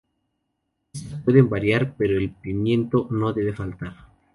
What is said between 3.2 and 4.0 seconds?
debe faltar.